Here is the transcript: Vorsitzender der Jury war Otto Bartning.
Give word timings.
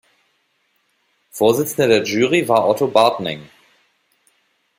Vorsitzender 1.31 1.87
der 1.87 2.03
Jury 2.03 2.47
war 2.47 2.67
Otto 2.67 2.87
Bartning. 2.87 3.47